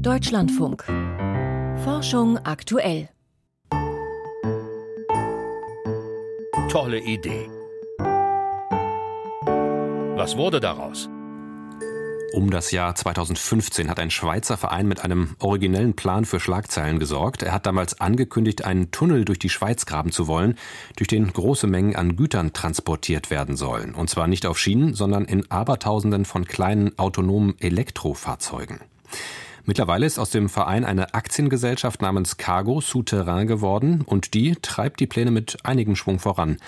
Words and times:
Deutschlandfunk. 0.00 0.84
Forschung 1.84 2.36
aktuell. 2.44 3.08
Tolle 6.68 7.00
Idee. 7.00 7.48
Was 10.16 10.36
wurde 10.36 10.60
daraus? 10.60 11.08
Um 12.34 12.50
das 12.50 12.70
Jahr 12.72 12.94
2015 12.94 13.88
hat 13.88 13.98
ein 14.00 14.10
Schweizer 14.10 14.58
Verein 14.58 14.86
mit 14.86 15.02
einem 15.02 15.34
originellen 15.38 15.96
Plan 15.96 16.26
für 16.26 16.40
Schlagzeilen 16.40 16.98
gesorgt. 16.98 17.42
Er 17.42 17.52
hat 17.52 17.64
damals 17.64 18.02
angekündigt, 18.02 18.66
einen 18.66 18.90
Tunnel 18.90 19.24
durch 19.24 19.38
die 19.38 19.48
Schweiz 19.48 19.86
graben 19.86 20.12
zu 20.12 20.26
wollen, 20.26 20.58
durch 20.96 21.08
den 21.08 21.32
große 21.32 21.66
Mengen 21.66 21.96
an 21.96 22.16
Gütern 22.16 22.52
transportiert 22.52 23.30
werden 23.30 23.56
sollen. 23.56 23.94
Und 23.94 24.10
zwar 24.10 24.26
nicht 24.26 24.44
auf 24.44 24.58
Schienen, 24.58 24.92
sondern 24.92 25.24
in 25.24 25.50
Abertausenden 25.50 26.26
von 26.26 26.44
kleinen 26.44 26.98
autonomen 26.98 27.54
Elektrofahrzeugen. 27.60 28.80
Mittlerweile 29.64 30.06
ist 30.06 30.18
aus 30.18 30.30
dem 30.30 30.48
Verein 30.48 30.84
eine 30.84 31.14
Aktiengesellschaft 31.14 32.02
namens 32.02 32.36
Cargo 32.36 32.80
Souterrain 32.80 33.46
geworden 33.46 34.02
und 34.04 34.34
die 34.34 34.56
treibt 34.60 35.00
die 35.00 35.06
Pläne 35.06 35.30
mit 35.30 35.58
einigem 35.64 35.96
Schwung 35.96 36.18
voran. 36.18 36.58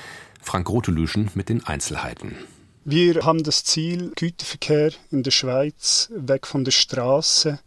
Frank 0.40 0.68
Rotelüschen 0.68 1.30
mit 1.34 1.48
den 1.48 1.64
Einzelheiten. 1.64 2.36
Wir 2.84 3.24
haben 3.24 3.44
das 3.44 3.62
Ziel, 3.62 4.12
Güterverkehr 4.16 4.92
in 5.10 5.22
der 5.22 5.30
Schweiz 5.30 6.10
weg 6.16 6.46
von 6.46 6.64
der 6.64 6.72
Straße 6.72 7.60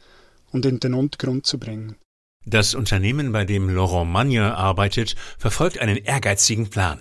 und 0.51 0.65
in 0.65 0.79
den 0.79 0.93
Untergrund 0.93 1.45
zu 1.45 1.57
bringen. 1.57 1.95
Das 2.45 2.75
Unternehmen, 2.75 3.31
bei 3.31 3.43
dem 3.43 3.69
Laurent 3.69 4.11
Magne 4.11 4.55
arbeitet, 4.55 5.15
verfolgt 5.37 5.79
einen 5.79 5.97
ehrgeizigen 5.97 6.69
Plan. 6.69 6.99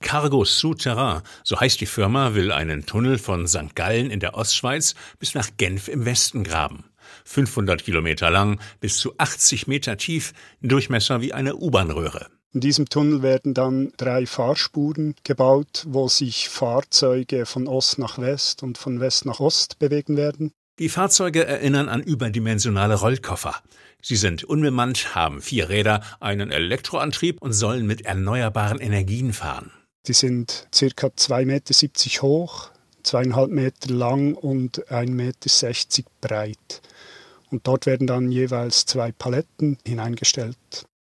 Cargo 0.00 0.44
Souterrain, 0.44 1.22
so 1.42 1.58
heißt 1.58 1.80
die 1.80 1.86
Firma, 1.86 2.34
will 2.34 2.52
einen 2.52 2.84
Tunnel 2.84 3.18
von 3.18 3.46
St. 3.46 3.74
Gallen 3.74 4.10
in 4.10 4.20
der 4.20 4.34
Ostschweiz 4.34 4.94
bis 5.18 5.34
nach 5.34 5.48
Genf 5.56 5.88
im 5.88 6.04
Westen 6.04 6.44
graben. 6.44 6.84
500 7.24 7.84
Kilometer 7.84 8.30
lang, 8.30 8.60
bis 8.80 8.98
zu 8.98 9.14
80 9.18 9.66
Meter 9.66 9.96
tief, 9.96 10.32
Durchmesser 10.62 11.20
wie 11.20 11.32
eine 11.32 11.56
U-Bahn-Röhre. 11.56 12.28
In 12.52 12.60
diesem 12.60 12.88
Tunnel 12.88 13.22
werden 13.22 13.52
dann 13.52 13.92
drei 13.96 14.26
Fahrspuren 14.26 15.16
gebaut, 15.24 15.84
wo 15.88 16.06
sich 16.06 16.48
Fahrzeuge 16.48 17.46
von 17.46 17.66
Ost 17.66 17.98
nach 17.98 18.18
West 18.18 18.62
und 18.62 18.78
von 18.78 19.00
West 19.00 19.26
nach 19.26 19.40
Ost 19.40 19.80
bewegen 19.80 20.16
werden. 20.16 20.52
Die 20.78 20.88
Fahrzeuge 20.88 21.46
erinnern 21.46 21.88
an 21.88 22.02
überdimensionale 22.02 22.94
Rollkoffer. 22.94 23.54
Sie 24.02 24.16
sind 24.16 24.44
unbemannt, 24.44 25.14
haben 25.14 25.40
vier 25.40 25.68
Räder, 25.68 26.02
einen 26.20 26.50
Elektroantrieb 26.50 27.40
und 27.42 27.52
sollen 27.52 27.86
mit 27.86 28.02
erneuerbaren 28.02 28.80
Energien 28.80 29.32
fahren. 29.32 29.72
Die 30.06 30.12
sind 30.12 30.68
circa 30.74 31.06
2,70 31.08 31.44
Meter 31.46 32.22
hoch, 32.22 32.70
zweieinhalb 33.04 33.50
Meter 33.50 33.92
lang 33.92 34.34
und 34.34 34.86
1,60 34.88 35.06
Meter 35.08 36.10
breit 36.20 36.82
und 37.54 37.66
dort 37.66 37.86
werden 37.86 38.06
dann 38.06 38.30
jeweils 38.30 38.84
zwei 38.84 39.12
Paletten 39.12 39.78
hineingestellt. 39.86 40.56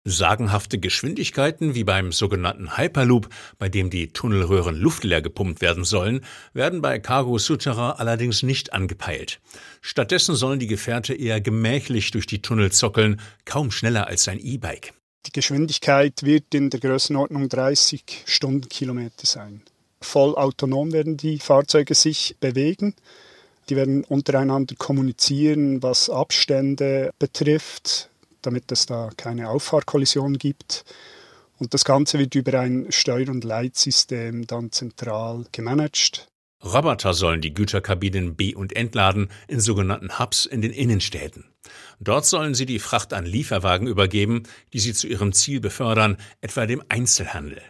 Sagenhafte 0.08 0.78
Geschwindigkeiten 0.78 1.74
wie 1.74 1.82
beim 1.82 2.12
sogenannten 2.12 2.76
Hyperloop, 2.76 3.28
bei 3.58 3.68
dem 3.68 3.90
die 3.90 4.12
Tunnelröhren 4.12 4.76
luftleer 4.76 5.20
gepumpt 5.20 5.60
werden 5.60 5.82
sollen, 5.82 6.20
werden 6.54 6.80
bei 6.80 7.00
Cargo 7.00 7.38
Souterrain 7.38 7.98
allerdings 7.98 8.44
nicht 8.44 8.72
angepeilt. 8.72 9.40
Stattdessen 9.80 10.36
sollen 10.36 10.60
die 10.60 10.68
Gefährte 10.68 11.12
eher 11.12 11.40
gemächlich 11.40 12.12
durch 12.12 12.26
die 12.26 12.40
Tunnel 12.40 12.70
zockeln, 12.70 13.20
kaum 13.44 13.72
schneller 13.72 14.06
als 14.06 14.28
ein 14.28 14.38
E-Bike. 14.38 14.94
Die 15.26 15.32
Geschwindigkeit 15.32 16.22
wird 16.22 16.54
in 16.54 16.70
der 16.70 16.78
Größenordnung 16.78 17.48
30 17.48 18.22
Stundenkilometer 18.26 19.26
sein. 19.26 19.62
Voll 20.06 20.36
autonom 20.36 20.92
werden 20.92 21.16
die 21.16 21.40
Fahrzeuge 21.40 21.96
sich 21.96 22.36
bewegen. 22.38 22.94
Die 23.68 23.74
werden 23.74 24.04
untereinander 24.04 24.76
kommunizieren, 24.76 25.82
was 25.82 26.08
Abstände 26.08 27.10
betrifft, 27.18 28.08
damit 28.40 28.70
es 28.70 28.86
da 28.86 29.10
keine 29.16 29.50
Auffahrkollision 29.50 30.38
gibt. 30.38 30.84
Und 31.58 31.74
das 31.74 31.84
Ganze 31.84 32.20
wird 32.20 32.36
über 32.36 32.60
ein 32.60 32.86
Steuer- 32.90 33.30
und 33.30 33.42
Leitsystem 33.42 34.46
dann 34.46 34.70
zentral 34.70 35.44
gemanagt. 35.50 36.28
Roboter 36.64 37.12
sollen 37.12 37.40
die 37.40 37.52
Güterkabinen 37.52 38.36
be- 38.36 38.56
und 38.56 38.76
entladen 38.76 39.28
in 39.48 39.58
sogenannten 39.58 40.20
Hubs 40.20 40.46
in 40.46 40.62
den 40.62 40.72
Innenstädten. 40.72 41.44
Dort 41.98 42.26
sollen 42.26 42.54
sie 42.54 42.64
die 42.64 42.78
Fracht 42.78 43.12
an 43.12 43.26
Lieferwagen 43.26 43.88
übergeben, 43.88 44.44
die 44.72 44.78
sie 44.78 44.94
zu 44.94 45.08
ihrem 45.08 45.32
Ziel 45.32 45.58
befördern, 45.60 46.16
etwa 46.40 46.64
dem 46.66 46.82
Einzelhandel. 46.88 47.60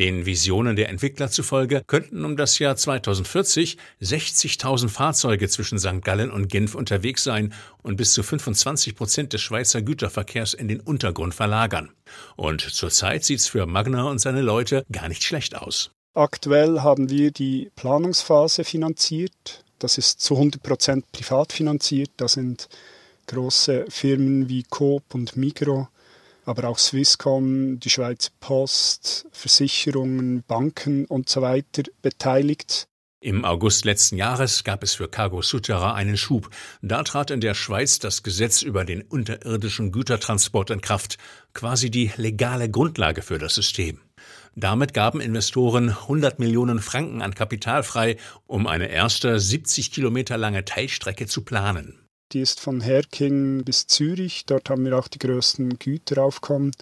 Den 0.00 0.24
Visionen 0.24 0.76
der 0.76 0.88
Entwickler 0.88 1.30
zufolge 1.30 1.82
könnten 1.86 2.24
um 2.24 2.34
das 2.34 2.58
Jahr 2.58 2.74
2040 2.74 3.76
60.000 4.00 4.88
Fahrzeuge 4.88 5.46
zwischen 5.50 5.78
St. 5.78 6.00
Gallen 6.02 6.30
und 6.30 6.48
Genf 6.48 6.74
unterwegs 6.74 7.22
sein 7.22 7.52
und 7.82 7.96
bis 7.96 8.14
zu 8.14 8.22
25 8.22 8.96
Prozent 8.96 9.34
des 9.34 9.42
Schweizer 9.42 9.82
Güterverkehrs 9.82 10.54
in 10.54 10.68
den 10.68 10.80
Untergrund 10.80 11.34
verlagern. 11.34 11.90
Und 12.36 12.62
zurzeit 12.62 13.24
sieht's 13.24 13.46
für 13.46 13.66
Magna 13.66 14.04
und 14.04 14.20
seine 14.20 14.40
Leute 14.40 14.86
gar 14.90 15.06
nicht 15.06 15.22
schlecht 15.22 15.54
aus. 15.54 15.90
Aktuell 16.14 16.80
haben 16.80 17.10
wir 17.10 17.30
die 17.30 17.70
Planungsphase 17.76 18.64
finanziert. 18.64 19.66
Das 19.78 19.98
ist 19.98 20.22
zu 20.22 20.32
100 20.32 20.62
Prozent 20.62 21.12
privat 21.12 21.52
finanziert. 21.52 22.12
Da 22.16 22.26
sind 22.26 22.70
große 23.26 23.84
Firmen 23.90 24.48
wie 24.48 24.62
Coop 24.62 25.14
und 25.14 25.36
Migro 25.36 25.88
aber 26.44 26.68
auch 26.68 26.78
Swisscom, 26.78 27.80
die 27.80 27.90
Schweizer 27.90 28.30
Post, 28.40 29.26
Versicherungen, 29.32 30.42
Banken 30.46 31.04
und 31.06 31.28
so 31.28 31.42
weiter 31.42 31.82
beteiligt. 32.02 32.88
Im 33.22 33.44
August 33.44 33.84
letzten 33.84 34.16
Jahres 34.16 34.64
gab 34.64 34.82
es 34.82 34.94
für 34.94 35.06
Cargo 35.06 35.42
Souterrain 35.42 35.94
einen 35.94 36.16
Schub. 36.16 36.48
Da 36.80 37.02
trat 37.02 37.30
in 37.30 37.42
der 37.42 37.52
Schweiz 37.52 37.98
das 37.98 38.22
Gesetz 38.22 38.62
über 38.62 38.86
den 38.86 39.02
unterirdischen 39.02 39.92
Gütertransport 39.92 40.70
in 40.70 40.80
Kraft, 40.80 41.18
quasi 41.52 41.90
die 41.90 42.10
legale 42.16 42.70
Grundlage 42.70 43.20
für 43.20 43.36
das 43.36 43.54
System. 43.54 44.00
Damit 44.56 44.94
gaben 44.94 45.20
Investoren 45.20 45.90
100 45.90 46.38
Millionen 46.38 46.80
Franken 46.80 47.20
an 47.20 47.34
Kapital 47.34 47.82
frei, 47.82 48.16
um 48.46 48.66
eine 48.66 48.88
erste 48.88 49.38
70 49.38 49.92
Kilometer 49.92 50.38
lange 50.38 50.64
Teilstrecke 50.64 51.26
zu 51.26 51.44
planen. 51.44 51.99
Die 52.32 52.40
ist 52.40 52.60
von 52.60 52.80
Herking 52.80 53.64
bis 53.64 53.86
Zürich. 53.88 54.44
Dort 54.46 54.70
haben 54.70 54.84
wir 54.84 54.96
auch 54.96 55.08
die 55.08 55.18
größten 55.18 55.78
Güteraufkommen. 55.78 56.72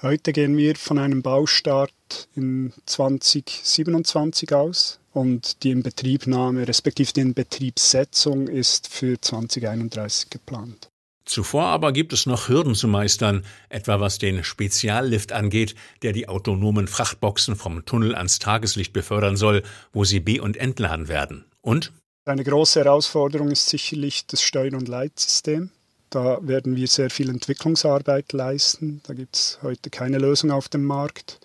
Heute 0.00 0.32
gehen 0.32 0.56
wir 0.56 0.76
von 0.76 0.98
einem 0.98 1.22
Baustart 1.22 1.92
in 2.34 2.72
2027 2.86 4.54
aus 4.54 5.00
und 5.12 5.62
die 5.62 5.72
Inbetriebnahme 5.72 6.66
respektive 6.66 7.12
die 7.12 7.20
Inbetriebssetzung 7.20 8.48
ist 8.48 8.88
für 8.88 9.20
2031 9.20 10.30
geplant. 10.30 10.88
Zuvor 11.26 11.64
aber 11.64 11.92
gibt 11.92 12.14
es 12.14 12.24
noch 12.24 12.48
Hürden 12.48 12.74
zu 12.74 12.88
meistern, 12.88 13.44
etwa 13.68 14.00
was 14.00 14.18
den 14.18 14.42
Speziallift 14.42 15.32
angeht, 15.32 15.74
der 16.02 16.14
die 16.14 16.28
autonomen 16.28 16.88
Frachtboxen 16.88 17.56
vom 17.56 17.84
Tunnel 17.84 18.14
ans 18.14 18.38
Tageslicht 18.38 18.94
befördern 18.94 19.36
soll, 19.36 19.62
wo 19.92 20.04
sie 20.04 20.20
be- 20.20 20.40
und 20.40 20.56
entladen 20.56 21.08
werden. 21.08 21.44
Und 21.60 21.92
eine 22.28 22.44
große 22.44 22.80
Herausforderung 22.80 23.50
ist 23.50 23.68
sicherlich 23.68 24.26
das 24.26 24.42
Steuer- 24.42 24.74
und 24.74 24.88
Leitsystem. 24.88 25.70
Da 26.10 26.38
werden 26.46 26.76
wir 26.76 26.88
sehr 26.88 27.10
viel 27.10 27.28
Entwicklungsarbeit 27.28 28.32
leisten. 28.32 29.00
Da 29.06 29.14
gibt 29.14 29.36
es 29.36 29.58
heute 29.62 29.90
keine 29.90 30.18
Lösung 30.18 30.50
auf 30.50 30.68
dem 30.68 30.84
Markt. 30.84 31.38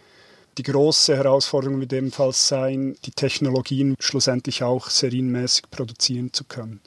Die 0.58 0.64
große 0.64 1.16
Herausforderung 1.16 1.80
wird 1.80 1.94
ebenfalls 1.94 2.48
sein, 2.48 2.96
die 3.06 3.12
Technologien 3.12 3.96
schlussendlich 4.00 4.64
auch 4.64 4.90
serienmäßig 4.90 5.70
produzieren 5.72 6.32
zu 6.32 6.44
können. 6.44 6.80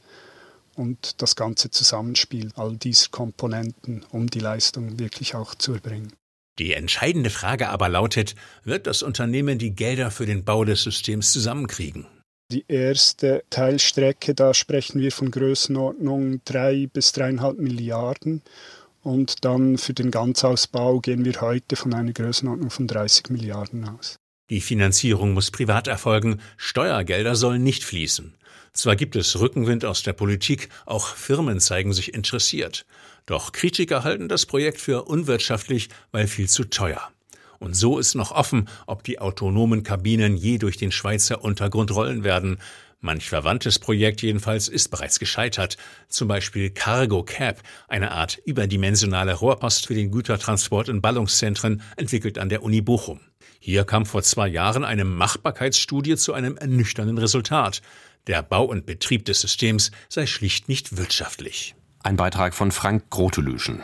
Und 0.75 1.21
das 1.21 1.37
ganze 1.37 1.71
Zusammenspiel 1.71 2.53
all 2.55 2.77
dieser 2.77 3.09
Komponenten, 3.09 4.05
um 4.11 4.29
die 4.29 4.41
Leistung 4.41 4.99
wirklich 4.99 5.35
auch 5.35 5.55
zu 5.55 5.73
erbringen. 5.73 6.13
Die 6.59 6.73
entscheidende 6.73 7.31
Frage 7.31 7.69
aber 7.69 7.89
lautet, 7.89 8.35
wird 8.65 8.87
das 8.87 9.03
Unternehmen 9.03 9.59
die 9.59 9.75
Gelder 9.75 10.11
für 10.11 10.27
den 10.27 10.45
Bau 10.45 10.65
des 10.65 10.83
Systems 10.83 11.33
zusammenkriegen? 11.33 12.07
Die 12.53 12.65
erste 12.69 13.43
Teilstrecke, 13.51 14.33
da 14.33 14.55
sprechen 14.55 15.01
wir 15.01 15.11
von 15.11 15.33
Größenordnung 15.33 16.43
drei 16.45 16.89
bis 16.93 17.11
dreieinhalb 17.11 17.59
Milliarden. 17.59 18.43
Und 19.03 19.45
dann 19.45 19.79
für 19.79 19.95
den 19.95 20.13
Ganzausbau 20.13 21.01
gehen 21.01 21.25
wir 21.25 21.41
heute 21.41 21.75
von 21.75 21.93
einer 21.93 22.13
Größenordnung 22.13 22.71
von 22.71 22.87
30 22.87 23.31
Milliarden 23.31 23.89
aus. 23.89 24.17
Die 24.49 24.61
Finanzierung 24.61 25.33
muss 25.33 25.51
privat 25.51 25.89
erfolgen, 25.89 26.41
Steuergelder 26.57 27.35
sollen 27.35 27.65
nicht 27.65 27.83
fließen. 27.83 28.37
Zwar 28.73 28.95
gibt 28.95 29.17
es 29.17 29.41
Rückenwind 29.41 29.85
aus 29.85 30.05
der 30.05 30.13
Politik, 30.13 30.69
auch 30.85 31.17
Firmen 31.17 31.59
zeigen 31.59 31.93
sich 31.93 32.15
interessiert. 32.15 32.87
Doch 33.27 33.51
Kritiker 33.51 34.05
halten 34.05 34.29
das 34.29 34.47
Projekt 34.47 34.81
für 34.81 35.05
unwirtschaftlich, 35.07 35.89
weil 36.13 36.29
viel 36.29 36.49
zu 36.49 36.65
teuer. 36.65 37.11
Und 37.59 37.75
so 37.75 37.99
ist 37.99 38.15
noch 38.15 38.33
offen, 38.33 38.69
ob 38.87 39.03
die 39.03 39.19
autonomen 39.19 39.83
Kabinen 39.83 40.37
je 40.37 40.59
durch 40.59 40.77
den 40.77 40.93
Schweizer 40.93 41.43
Untergrund 41.43 41.95
rollen 41.95 42.25
werden. 42.25 42.59
Manch 43.01 43.29
verwandtes 43.29 43.79
Projekt 43.79 44.23
jedenfalls 44.23 44.69
ist 44.69 44.89
bereits 44.89 45.19
gescheitert. 45.19 45.77
Zum 46.09 46.29
Beispiel 46.29 46.71
Cargo 46.71 47.23
Cab, 47.23 47.61
eine 47.89 48.13
Art 48.13 48.39
überdimensionale 48.45 49.35
Rohrpost 49.35 49.87
für 49.87 49.95
den 49.95 50.11
Gütertransport 50.11 50.89
in 50.89 51.03
Ballungszentren, 51.03 51.83
entwickelt 51.97 52.39
an 52.39 52.49
der 52.49 52.63
Uni 52.63 52.81
Bochum. 52.81 53.21
Hier 53.61 53.85
kam 53.85 54.07
vor 54.07 54.23
zwei 54.23 54.49
Jahren 54.49 54.85
eine 54.85 55.05
Machbarkeitsstudie 55.05 56.17
zu 56.17 56.33
einem 56.33 56.57
ernüchternden 56.57 57.19
Resultat. 57.19 57.83
Der 58.27 58.43
Bau 58.43 58.65
und 58.65 58.87
Betrieb 58.87 59.25
des 59.25 59.41
Systems 59.41 59.93
sei 60.09 60.27
schlicht 60.27 60.69
nicht 60.69 60.97
wirtschaftlich. 60.97 61.75
Ein 62.03 62.17
Beitrag 62.17 62.55
von 62.55 62.73
Frank 62.73 63.11
Grotelüschen. 63.11 63.83